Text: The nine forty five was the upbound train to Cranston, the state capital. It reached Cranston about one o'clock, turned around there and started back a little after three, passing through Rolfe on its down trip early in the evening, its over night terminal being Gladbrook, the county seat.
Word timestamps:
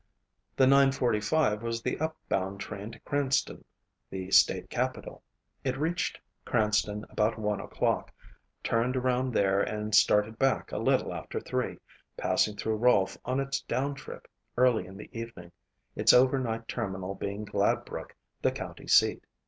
The 0.55 0.65
nine 0.65 0.91
forty 0.91 1.19
five 1.21 1.61
was 1.61 1.79
the 1.83 1.95
upbound 1.99 2.59
train 2.59 2.91
to 2.91 2.99
Cranston, 3.01 3.63
the 4.09 4.31
state 4.31 4.67
capital. 4.67 5.21
It 5.63 5.77
reached 5.77 6.19
Cranston 6.43 7.05
about 7.11 7.37
one 7.37 7.61
o'clock, 7.61 8.11
turned 8.63 8.97
around 8.97 9.31
there 9.31 9.61
and 9.61 9.93
started 9.93 10.39
back 10.39 10.71
a 10.71 10.79
little 10.79 11.13
after 11.13 11.39
three, 11.39 11.77
passing 12.17 12.55
through 12.55 12.77
Rolfe 12.77 13.19
on 13.25 13.39
its 13.39 13.61
down 13.61 13.93
trip 13.93 14.27
early 14.57 14.87
in 14.87 14.97
the 14.97 15.07
evening, 15.15 15.51
its 15.95 16.13
over 16.13 16.39
night 16.39 16.67
terminal 16.67 17.13
being 17.13 17.45
Gladbrook, 17.45 18.13
the 18.41 18.51
county 18.51 18.87
seat. 18.87 19.23